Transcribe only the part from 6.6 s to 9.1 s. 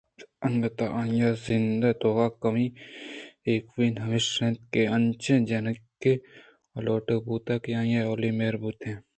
ءِ لوٹوک بوتگ کہ آئی ءِ اولی مہر بوتیں